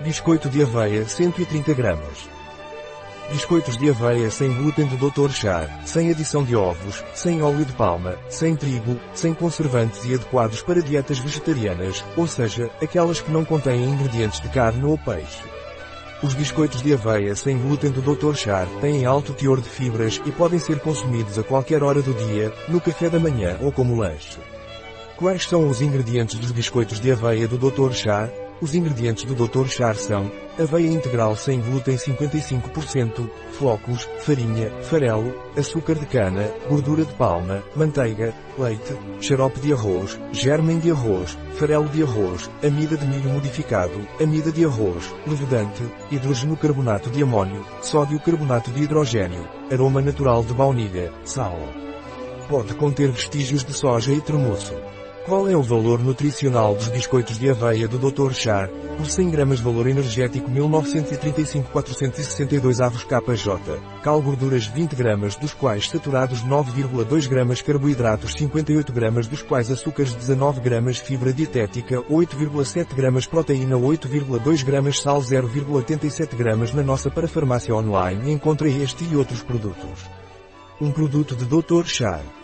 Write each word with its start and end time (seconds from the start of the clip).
Biscoito 0.00 0.50
de 0.50 0.60
aveia 0.60 1.06
130 1.06 1.72
gramas. 1.72 2.28
Biscoitos 3.30 3.78
de 3.78 3.88
aveia 3.88 4.28
sem 4.28 4.52
glúten 4.52 4.86
do 4.86 4.96
Dr. 4.96 5.30
Char, 5.30 5.70
sem 5.86 6.10
adição 6.10 6.42
de 6.42 6.54
ovos, 6.54 7.02
sem 7.14 7.42
óleo 7.42 7.64
de 7.64 7.72
palma, 7.72 8.16
sem 8.28 8.56
trigo, 8.56 9.00
sem 9.14 9.32
conservantes 9.32 10.04
e 10.04 10.14
adequados 10.14 10.60
para 10.62 10.82
dietas 10.82 11.20
vegetarianas, 11.20 12.04
ou 12.16 12.26
seja, 12.26 12.68
aquelas 12.82 13.20
que 13.20 13.30
não 13.30 13.44
contêm 13.44 13.84
ingredientes 13.84 14.40
de 14.40 14.48
carne 14.48 14.84
ou 14.84 14.98
peixe. 14.98 15.42
Os 16.22 16.34
biscoitos 16.34 16.82
de 16.82 16.92
aveia 16.92 17.34
sem 17.36 17.56
glúten 17.56 17.92
do 17.92 18.02
Dr. 18.02 18.34
Char 18.34 18.66
têm 18.80 19.06
alto 19.06 19.32
teor 19.32 19.60
de 19.60 19.68
fibras 19.68 20.20
e 20.26 20.32
podem 20.32 20.58
ser 20.58 20.80
consumidos 20.80 21.38
a 21.38 21.42
qualquer 21.44 21.82
hora 21.82 22.02
do 22.02 22.12
dia, 22.12 22.52
no 22.68 22.80
café 22.80 23.08
da 23.08 23.20
manhã 23.20 23.56
ou 23.62 23.70
como 23.70 23.96
lanche. 23.96 24.38
Quais 25.16 25.44
são 25.44 25.68
os 25.68 25.80
ingredientes 25.80 26.38
dos 26.38 26.50
biscoitos 26.50 27.00
de 27.00 27.12
aveia 27.12 27.46
do 27.46 27.56
Dr. 27.56 27.92
Char? 27.92 28.28
Os 28.60 28.74
ingredientes 28.74 29.24
do 29.24 29.34
Dr. 29.34 29.66
Char 29.66 29.96
são 29.96 30.30
aveia 30.58 30.88
integral 30.88 31.34
sem 31.34 31.60
glúten 31.60 31.96
55%, 31.96 33.28
flocos, 33.52 34.08
farinha, 34.20 34.70
farelo, 34.82 35.34
açúcar 35.56 35.96
de 35.96 36.06
cana, 36.06 36.48
gordura 36.68 37.04
de 37.04 37.12
palma, 37.14 37.62
manteiga, 37.74 38.32
leite, 38.56 38.96
xarope 39.20 39.58
de 39.60 39.72
arroz, 39.72 40.18
germen 40.32 40.78
de 40.78 40.92
arroz, 40.92 41.36
farelo 41.54 41.88
de 41.88 42.02
arroz, 42.04 42.48
amida 42.62 42.96
de 42.96 43.06
milho 43.06 43.30
modificado, 43.30 44.06
amida 44.22 44.52
de 44.52 44.64
arroz, 44.64 45.12
levedante, 45.26 45.82
hidrogeno 46.10 46.56
carbonato 46.56 47.10
de 47.10 47.22
amônio, 47.22 47.66
sódio 47.82 48.20
carbonato 48.20 48.70
de 48.70 48.84
hidrogênio, 48.84 49.48
aroma 49.72 50.00
natural 50.00 50.44
de 50.44 50.54
baunilha, 50.54 51.12
sal. 51.24 51.58
Pode 52.48 52.74
conter 52.74 53.10
vestígios 53.10 53.64
de 53.64 53.72
soja 53.72 54.12
e 54.12 54.20
tremoço. 54.20 54.74
Qual 55.26 55.48
é 55.48 55.56
o 55.56 55.62
valor 55.62 56.00
nutricional 56.00 56.74
dos 56.74 56.88
biscoitos 56.88 57.38
de 57.38 57.48
aveia 57.48 57.88
do 57.88 57.98
Dr. 57.98 58.34
Char? 58.34 58.68
Por 58.98 59.06
100 59.06 59.30
gramas 59.30 59.58
valor 59.58 59.86
energético 59.86 60.50
1935-462 60.50 62.84
avos 62.84 63.04
KJ. 63.04 63.80
Cal 64.02 64.20
gorduras 64.20 64.66
20 64.66 64.94
gramas 64.94 65.34
dos 65.34 65.54
quais 65.54 65.88
saturados 65.88 66.44
9,2 66.44 67.26
gramas 67.26 67.62
carboidratos 67.62 68.34
58 68.34 68.92
gramas 68.92 69.26
dos 69.26 69.40
quais 69.40 69.70
açúcares 69.70 70.12
19 70.12 70.60
gramas 70.60 70.98
fibra 70.98 71.32
dietética 71.32 72.02
8,7 72.02 72.94
gramas 72.94 73.26
proteína 73.26 73.76
8,2 73.76 74.62
gramas 74.62 75.00
sal 75.00 75.22
0,87 75.22 76.36
gramas 76.36 76.74
na 76.74 76.82
nossa 76.82 77.10
parafarmácia 77.10 77.74
online 77.74 78.30
encontra 78.30 78.68
este 78.68 79.04
e 79.04 79.16
outros 79.16 79.42
produtos. 79.42 80.04
Um 80.78 80.90
produto 80.90 81.34
de 81.34 81.46
Dr. 81.46 81.86
Char. 81.86 82.43